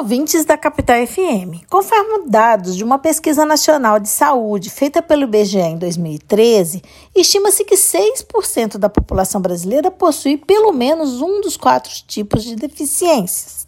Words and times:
ouvintes 0.00 0.46
da 0.46 0.56
Capital 0.56 1.06
FM. 1.06 1.62
Conforme 1.68 2.26
dados 2.26 2.74
de 2.74 2.82
uma 2.82 2.98
pesquisa 2.98 3.44
nacional 3.44 4.00
de 4.00 4.08
saúde 4.08 4.70
feita 4.70 5.02
pelo 5.02 5.24
IBGE 5.24 5.58
em 5.58 5.76
2013, 5.76 6.82
estima-se 7.14 7.62
que 7.66 7.74
6% 7.74 8.78
da 8.78 8.88
população 8.88 9.42
brasileira 9.42 9.90
possui 9.90 10.38
pelo 10.38 10.72
menos 10.72 11.20
um 11.20 11.42
dos 11.42 11.54
quatro 11.54 11.92
tipos 12.06 12.44
de 12.44 12.56
deficiências 12.56 13.66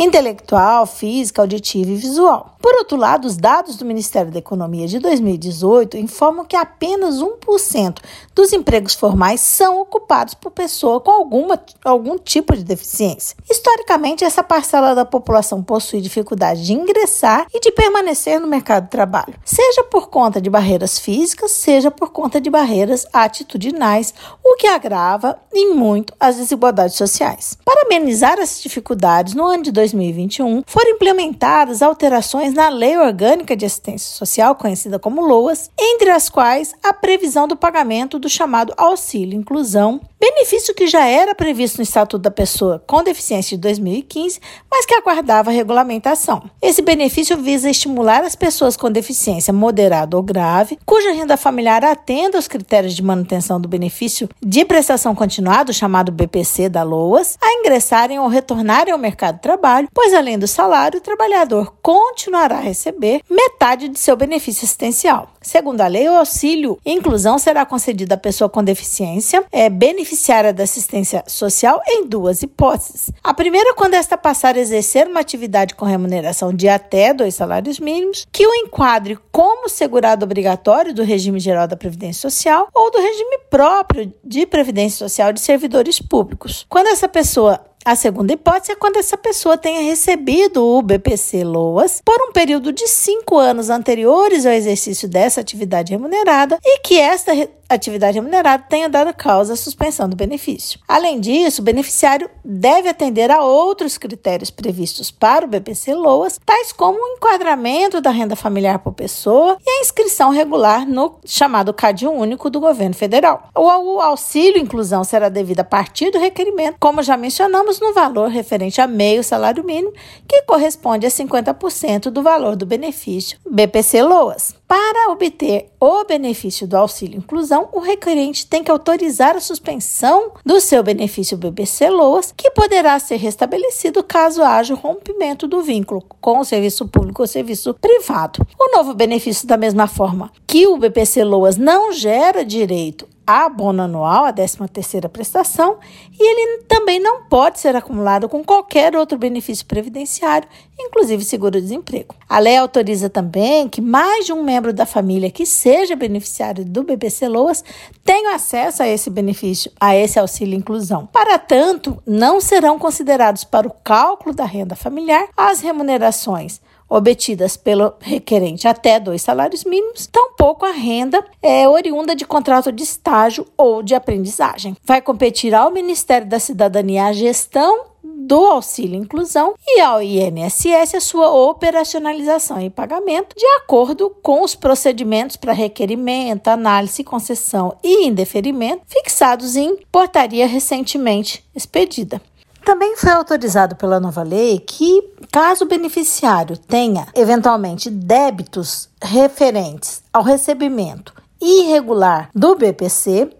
intelectual, 0.00 0.86
física, 0.86 1.42
auditiva 1.42 1.90
e 1.90 1.96
visual. 1.96 2.56
Por 2.60 2.74
outro 2.74 2.96
lado, 2.96 3.26
os 3.26 3.36
dados 3.36 3.76
do 3.76 3.86
Ministério 3.86 4.30
da 4.30 4.38
Economia 4.38 4.86
de 4.86 4.98
2018 4.98 5.96
informam 5.96 6.44
que 6.44 6.56
apenas 6.56 7.16
1% 7.16 7.98
dos 8.34 8.52
empregos 8.52 8.94
formais 8.94 9.40
são 9.40 9.80
ocupados 9.80 10.34
por 10.34 10.50
pessoa 10.50 11.00
com 11.00 11.10
alguma, 11.10 11.58
algum 11.82 12.18
tipo 12.18 12.54
de 12.54 12.62
deficiência. 12.62 13.36
Historicamente, 13.50 14.24
essa 14.24 14.42
parcela 14.42 14.94
da 14.94 15.06
população 15.06 15.62
possui 15.62 16.02
dificuldade 16.02 16.64
de 16.64 16.74
ingressar 16.74 17.46
e 17.52 17.60
de 17.60 17.72
permanecer 17.72 18.38
no 18.38 18.46
mercado 18.46 18.84
de 18.84 18.90
trabalho, 18.90 19.34
seja 19.44 19.82
por 19.84 20.08
conta 20.08 20.40
de 20.40 20.50
barreiras 20.50 20.98
físicas, 20.98 21.52
seja 21.52 21.90
por 21.90 22.10
conta 22.10 22.40
de 22.40 22.50
barreiras 22.50 23.06
atitudinais, 23.12 24.12
o 24.44 24.56
que 24.56 24.66
agrava 24.66 25.38
em 25.52 25.74
muito 25.74 26.14
as 26.20 26.36
desigualdades 26.36 26.96
sociais. 26.96 27.56
Para 27.64 27.86
amenizar 27.86 28.38
essas 28.38 28.62
dificuldades, 28.62 29.34
no 29.34 29.46
ano 29.46 29.62
de 29.62 29.72
2021, 29.92 30.62
foram 30.66 30.90
implementadas 30.90 31.82
alterações 31.82 32.54
na 32.54 32.68
Lei 32.68 32.96
Orgânica 32.96 33.56
de 33.56 33.66
Assistência 33.66 34.16
Social, 34.16 34.54
conhecida 34.54 34.98
como 34.98 35.24
LOAS, 35.24 35.70
entre 35.78 36.10
as 36.10 36.28
quais 36.28 36.74
a 36.82 36.92
previsão 36.92 37.46
do 37.46 37.56
pagamento 37.56 38.18
do 38.18 38.28
chamado 38.28 38.72
Auxílio 38.76 39.38
Inclusão, 39.38 40.00
benefício 40.20 40.74
que 40.74 40.86
já 40.86 41.06
era 41.06 41.34
previsto 41.34 41.78
no 41.78 41.82
Estatuto 41.82 42.22
da 42.22 42.30
Pessoa 42.30 42.82
com 42.86 43.02
Deficiência 43.02 43.56
de 43.56 43.62
2015, 43.62 44.40
mas 44.70 44.84
que 44.84 44.94
aguardava 44.94 45.50
regulamentação. 45.50 46.42
Esse 46.60 46.82
benefício 46.82 47.36
visa 47.36 47.70
estimular 47.70 48.22
as 48.22 48.34
pessoas 48.34 48.76
com 48.76 48.90
deficiência 48.90 49.52
moderada 49.52 50.16
ou 50.16 50.22
grave, 50.22 50.78
cuja 50.84 51.12
renda 51.12 51.36
familiar 51.36 51.84
atenda 51.84 52.38
aos 52.38 52.48
critérios 52.48 52.94
de 52.94 53.02
manutenção 53.02 53.60
do 53.60 53.68
benefício 53.68 54.28
de 54.40 54.64
prestação 54.64 55.14
continuada, 55.14 55.72
chamado 55.72 56.12
BPC 56.12 56.68
da 56.68 56.82
LOAS, 56.82 57.38
a 57.40 57.52
ingressarem 57.54 58.18
ou 58.18 58.28
retornarem 58.28 58.92
ao 58.92 58.98
mercado 58.98 59.36
de 59.36 59.42
trabalho 59.42 59.88
pois 59.94 60.14
além 60.14 60.38
do 60.38 60.46
salário, 60.46 60.98
o 60.98 61.02
trabalhador 61.02 61.74
continuará 61.82 62.56
a 62.56 62.60
receber 62.60 63.20
metade 63.30 63.88
de 63.88 63.98
seu 63.98 64.16
benefício 64.16 64.64
assistencial. 64.64 65.30
Segundo 65.40 65.80
a 65.80 65.86
lei, 65.86 66.08
o 66.08 66.16
auxílio 66.16 66.78
inclusão 66.84 67.38
será 67.38 67.64
concedido 67.64 68.12
à 68.12 68.16
pessoa 68.16 68.48
com 68.48 68.62
deficiência, 68.62 69.44
é 69.52 69.68
beneficiária 70.10 70.52
da 70.52 70.64
assistência 70.64 71.22
social 71.26 71.80
em 71.86 72.06
duas 72.06 72.42
hipóteses. 72.42 73.10
A 73.22 73.32
primeira, 73.32 73.74
quando 73.74 73.94
esta 73.94 74.18
passar 74.18 74.56
a 74.56 74.58
exercer 74.58 75.06
uma 75.06 75.20
atividade 75.20 75.74
com 75.74 75.84
remuneração 75.84 76.52
de 76.52 76.68
até 76.68 77.14
dois 77.14 77.34
salários 77.34 77.78
mínimos, 77.78 78.26
que 78.32 78.46
o 78.46 78.54
enquadre 78.54 79.16
como 79.30 79.68
segurado 79.68 80.24
obrigatório 80.24 80.92
do 80.92 81.04
regime 81.04 81.38
geral 81.38 81.68
da 81.68 81.76
Previdência 81.76 82.28
Social 82.28 82.68
ou 82.74 82.90
do 82.90 82.98
regime 82.98 83.38
próprio 83.48 84.12
de 84.24 84.46
Previdência 84.46 84.98
Social 84.98 85.32
de 85.32 85.40
servidores 85.40 86.00
públicos. 86.00 86.66
Quando 86.68 86.88
essa 86.88 87.08
pessoa 87.08 87.60
a 87.82 87.96
segunda 87.96 88.34
hipótese 88.34 88.72
é 88.72 88.76
quando 88.76 88.98
essa 88.98 89.16
pessoa 89.16 89.56
tenha 89.56 89.80
recebido 89.80 90.62
o 90.62 90.82
BPC 90.82 91.44
LOAS 91.44 92.02
por 92.04 92.20
um 92.28 92.30
período 92.30 92.72
de 92.72 92.86
cinco 92.86 93.38
anos 93.38 93.70
anteriores 93.70 94.44
ao 94.44 94.52
exercício 94.52 95.08
dessa 95.08 95.40
atividade 95.40 95.90
remunerada 95.90 96.58
e 96.62 96.80
que 96.80 96.98
esta 96.98 97.32
atividade 97.74 98.18
remunerada 98.18 98.64
tenha 98.68 98.88
dado 98.88 99.14
causa 99.14 99.52
à 99.52 99.56
suspensão 99.56 100.08
do 100.08 100.16
benefício. 100.16 100.80
Além 100.86 101.20
disso, 101.20 101.62
o 101.62 101.64
beneficiário 101.64 102.30
deve 102.44 102.88
atender 102.88 103.30
a 103.30 103.42
outros 103.42 103.96
critérios 103.96 104.50
previstos 104.50 105.10
para 105.10 105.44
o 105.44 105.48
BPC 105.48 105.94
LOAS, 105.94 106.40
tais 106.44 106.72
como 106.72 106.98
o 106.98 107.16
enquadramento 107.16 108.00
da 108.00 108.10
renda 108.10 108.36
familiar 108.36 108.78
por 108.78 108.92
pessoa 108.92 109.56
e 109.64 109.70
a 109.70 109.80
inscrição 109.80 110.30
regular 110.30 110.86
no 110.86 111.18
chamado 111.24 111.72
CAD 111.72 112.06
único 112.06 112.50
do 112.50 112.60
governo 112.60 112.94
federal. 112.94 113.48
O 113.54 114.00
auxílio 114.00 114.60
inclusão 114.60 115.04
será 115.04 115.28
devido 115.28 115.60
a 115.60 115.64
partir 115.64 116.10
do 116.10 116.18
requerimento, 116.18 116.76
como 116.78 117.02
já 117.02 117.16
mencionamos, 117.16 117.80
no 117.80 117.92
valor 117.92 118.28
referente 118.28 118.80
a 118.80 118.86
meio 118.86 119.22
salário 119.22 119.64
mínimo, 119.64 119.92
que 120.28 120.42
corresponde 120.42 121.06
a 121.06 121.10
50% 121.10 122.10
do 122.10 122.22
valor 122.22 122.56
do 122.56 122.66
benefício 122.66 123.38
BPC 123.48 124.02
LOAS. 124.02 124.59
Para 124.70 125.10
obter 125.10 125.66
o 125.80 126.04
benefício 126.04 126.64
do 126.64 126.76
auxílio 126.76 127.18
inclusão, 127.18 127.68
o 127.72 127.80
requerente 127.80 128.46
tem 128.46 128.62
que 128.62 128.70
autorizar 128.70 129.34
a 129.34 129.40
suspensão 129.40 130.30
do 130.46 130.60
seu 130.60 130.80
benefício 130.80 131.36
BBC 131.36 131.90
LOAS, 131.90 132.32
que 132.36 132.52
poderá 132.52 132.96
ser 133.00 133.16
restabelecido 133.16 134.04
caso 134.04 134.44
haja 134.44 134.72
o 134.72 134.76
rompimento 134.76 135.48
do 135.48 135.60
vínculo 135.60 136.04
com 136.20 136.38
o 136.38 136.44
serviço 136.44 136.86
público 136.86 137.20
ou 137.20 137.26
serviço 137.26 137.74
privado. 137.74 138.46
O 138.56 138.76
novo 138.76 138.94
benefício, 138.94 139.44
da 139.44 139.56
mesma 139.56 139.88
forma 139.88 140.30
que 140.46 140.68
o 140.68 140.76
BPC 140.76 141.24
LOAS 141.24 141.56
não 141.56 141.90
gera 141.92 142.44
direito 142.44 143.08
abono 143.30 143.82
anual, 143.82 144.24
a 144.24 144.32
13ª 144.32 145.08
prestação, 145.08 145.78
e 146.12 146.22
ele 146.22 146.64
também 146.64 146.98
não 146.98 147.22
pode 147.24 147.60
ser 147.60 147.76
acumulado 147.76 148.28
com 148.28 148.42
qualquer 148.42 148.96
outro 148.96 149.16
benefício 149.16 149.64
previdenciário, 149.66 150.48
inclusive 150.78 151.24
seguro-desemprego. 151.24 152.14
A 152.28 152.38
lei 152.40 152.56
autoriza 152.56 153.08
também 153.08 153.68
que 153.68 153.80
mais 153.80 154.26
de 154.26 154.32
um 154.32 154.42
membro 154.42 154.72
da 154.72 154.84
família 154.84 155.30
que 155.30 155.46
seja 155.46 155.94
beneficiário 155.94 156.64
do 156.64 156.82
BBC 156.82 157.28
LOAS 157.28 157.62
tenha 158.04 158.34
acesso 158.34 158.82
a 158.82 158.88
esse 158.88 159.08
benefício, 159.08 159.70
a 159.78 159.94
esse 159.94 160.18
auxílio 160.18 160.58
inclusão. 160.58 161.06
Para 161.06 161.38
tanto, 161.38 162.02
não 162.04 162.40
serão 162.40 162.78
considerados 162.78 163.44
para 163.44 163.68
o 163.68 163.74
cálculo 163.84 164.34
da 164.34 164.44
renda 164.44 164.74
familiar 164.74 165.28
as 165.36 165.60
remunerações 165.60 166.60
obtidas 166.90 167.56
pelo 167.56 167.94
requerente 168.00 168.66
até 168.66 168.98
dois 168.98 169.22
salários 169.22 169.64
mínimos, 169.64 170.08
tampouco 170.08 170.66
a 170.66 170.72
renda 170.72 171.24
é 171.40 171.68
oriunda 171.68 172.16
de 172.16 172.26
contrato 172.26 172.72
de 172.72 172.82
estágio 172.82 173.46
ou 173.56 173.82
de 173.82 173.94
aprendizagem. 173.94 174.76
Vai 174.84 175.00
competir 175.00 175.54
ao 175.54 175.70
Ministério 175.70 176.26
da 176.26 176.40
Cidadania 176.40 177.06
a 177.06 177.12
gestão 177.12 177.90
do 178.02 178.44
auxílio 178.46 178.96
inclusão 178.96 179.54
e 179.66 179.80
ao 179.80 180.02
INSS 180.02 180.94
a 180.94 181.00
sua 181.00 181.32
operacionalização 181.32 182.60
e 182.60 182.70
pagamento 182.70 183.34
de 183.36 183.44
acordo 183.58 184.10
com 184.22 184.42
os 184.42 184.54
procedimentos 184.54 185.36
para 185.36 185.52
requerimento, 185.52 186.48
análise, 186.48 187.04
concessão 187.04 187.76
e 187.82 188.06
indeferimento 188.06 188.82
fixados 188.86 189.56
em 189.56 189.76
portaria 189.90 190.46
recentemente 190.46 191.44
expedida. 191.54 192.20
Também 192.64 192.96
foi 192.96 193.10
autorizado 193.10 193.76
pela 193.76 193.98
nova 193.98 194.22
lei 194.22 194.58
que, 194.58 195.02
caso 195.32 195.64
o 195.64 195.68
beneficiário 195.68 196.56
tenha 196.56 197.06
eventualmente 197.14 197.90
débitos 197.90 198.88
referentes 199.02 200.02
ao 200.12 200.22
recebimento 200.22 201.14
irregular 201.40 202.28
do 202.34 202.54
BPC, 202.54 203.30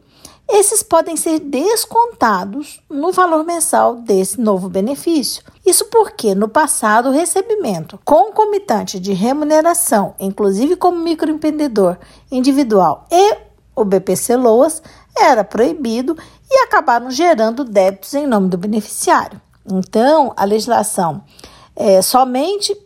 esses 0.53 0.83
podem 0.83 1.17
ser 1.17 1.39
descontados 1.39 2.83
no 2.91 3.13
valor 3.13 3.45
mensal 3.45 3.97
desse 3.97 4.41
novo 4.41 4.69
benefício. 4.69 5.45
Isso 5.65 5.85
porque, 5.85 6.35
no 6.35 6.49
passado, 6.49 7.09
o 7.09 7.13
recebimento 7.13 8.01
concomitante 8.05 8.99
de 8.99 9.13
remuneração, 9.13 10.15
inclusive 10.19 10.75
como 10.75 10.99
microempreendedor 10.99 11.97
individual 12.33 13.07
e 13.13 13.37
o 13.83 13.85
BPC 13.85 14.37
LOAS, 14.37 14.83
era 15.17 15.45
proibido 15.45 16.17
e 16.51 16.65
acabaram 16.65 17.11
gerando 17.11 17.65
débitos 17.65 18.15
em 18.15 18.27
nome 18.27 18.49
do 18.49 18.59
beneficiário. 18.59 19.41
Então, 19.71 20.33
a 20.37 20.45
legislação 20.45 21.23
é, 21.77 22.03
somente 22.03 22.77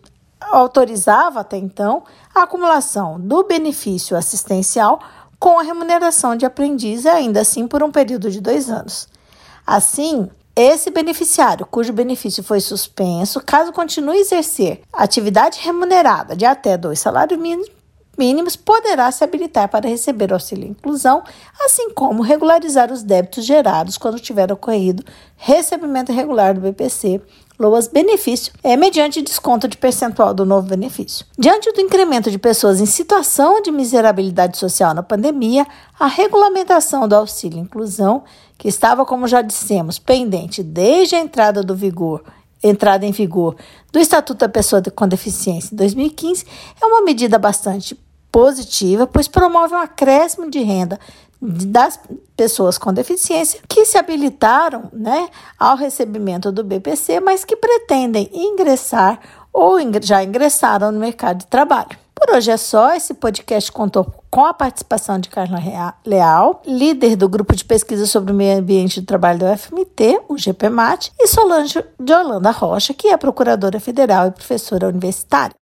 autorizava 0.40 1.40
até 1.40 1.56
então 1.56 2.04
a 2.34 2.42
acumulação 2.42 3.18
do 3.18 3.44
benefício 3.44 4.16
assistencial 4.16 5.00
com 5.38 5.58
a 5.58 5.62
remuneração 5.62 6.36
de 6.36 6.46
aprendiz, 6.46 7.06
ainda 7.06 7.40
assim 7.40 7.66
por 7.66 7.82
um 7.82 7.90
período 7.90 8.30
de 8.30 8.40
dois 8.40 8.70
anos. 8.70 9.08
Assim, 9.66 10.28
esse 10.56 10.90
beneficiário, 10.90 11.66
cujo 11.66 11.92
benefício 11.92 12.42
foi 12.42 12.60
suspenso, 12.60 13.40
caso 13.40 13.72
continue 13.72 14.18
a 14.18 14.20
exercer 14.20 14.82
atividade 14.92 15.58
remunerada 15.60 16.36
de 16.36 16.44
até 16.44 16.76
dois 16.76 17.00
salários 17.00 17.40
mínimos, 17.40 17.68
mínimos 18.16 18.56
poderá 18.56 19.10
se 19.10 19.24
habilitar 19.24 19.68
para 19.68 19.88
receber 19.88 20.32
auxílio 20.32 20.68
inclusão, 20.68 21.22
assim 21.64 21.90
como 21.90 22.22
regularizar 22.22 22.92
os 22.92 23.02
débitos 23.02 23.44
gerados 23.44 23.98
quando 23.98 24.20
tiver 24.20 24.52
ocorrido 24.52 25.04
recebimento 25.36 26.10
irregular 26.10 26.54
do 26.54 26.60
BPC, 26.60 27.20
LOAS 27.58 27.86
benefício, 27.86 28.52
é 28.62 28.76
mediante 28.76 29.22
desconto 29.22 29.68
de 29.68 29.76
percentual 29.76 30.34
do 30.34 30.44
novo 30.44 30.66
benefício. 30.66 31.24
Diante 31.38 31.70
do 31.72 31.80
incremento 31.80 32.30
de 32.30 32.38
pessoas 32.38 32.80
em 32.80 32.86
situação 32.86 33.62
de 33.62 33.70
miserabilidade 33.70 34.58
social 34.58 34.92
na 34.92 35.02
pandemia, 35.02 35.66
a 35.98 36.06
regulamentação 36.06 37.06
do 37.06 37.14
auxílio 37.14 37.60
inclusão, 37.60 38.24
que 38.58 38.68
estava, 38.68 39.04
como 39.04 39.28
já 39.28 39.40
dissemos, 39.40 39.98
pendente 39.98 40.62
desde 40.62 41.14
a 41.14 41.20
entrada 41.20 41.62
do 41.62 41.76
vigor 41.76 42.24
entrada 42.62 43.04
em 43.04 43.12
vigor 43.12 43.56
do 43.92 43.98
Estatuto 43.98 44.40
da 44.40 44.48
Pessoa 44.48 44.82
com 44.94 45.06
Deficiência 45.06 45.74
em 45.74 45.76
2015 45.76 46.46
é 46.80 46.86
uma 46.86 47.02
medida 47.02 47.38
bastante 47.38 47.94
positiva, 48.34 49.06
pois 49.06 49.28
promove 49.28 49.76
um 49.76 49.78
acréscimo 49.78 50.50
de 50.50 50.58
renda 50.58 50.98
das 51.40 52.00
pessoas 52.36 52.76
com 52.76 52.92
deficiência 52.92 53.60
que 53.68 53.84
se 53.84 53.96
habilitaram 53.96 54.90
né, 54.92 55.28
ao 55.56 55.76
recebimento 55.76 56.50
do 56.50 56.64
BPC, 56.64 57.20
mas 57.20 57.44
que 57.44 57.54
pretendem 57.54 58.28
ingressar 58.32 59.20
ou 59.52 59.76
já 60.02 60.24
ingressaram 60.24 60.90
no 60.90 60.98
mercado 60.98 61.38
de 61.38 61.46
trabalho. 61.46 61.96
Por 62.12 62.34
hoje 62.34 62.50
é 62.50 62.56
só. 62.56 62.92
Esse 62.96 63.14
podcast 63.14 63.70
contou 63.70 64.12
com 64.28 64.44
a 64.44 64.52
participação 64.52 65.16
de 65.20 65.28
Carla 65.28 65.62
Leal, 66.04 66.60
líder 66.66 67.14
do 67.14 67.28
grupo 67.28 67.54
de 67.54 67.64
pesquisa 67.64 68.04
sobre 68.04 68.32
o 68.32 68.36
meio 68.36 68.58
ambiente 68.58 69.00
de 69.00 69.06
trabalho 69.06 69.38
do 69.38 69.56
FMT, 69.56 70.22
o 70.28 70.36
GPMAT, 70.36 71.12
e 71.20 71.28
Solange 71.28 71.84
de 72.00 72.12
Holanda 72.12 72.50
Rocha, 72.50 72.92
que 72.92 73.08
é 73.08 73.16
procuradora 73.16 73.78
federal 73.78 74.26
e 74.26 74.32
professora 74.32 74.88
universitária. 74.88 75.54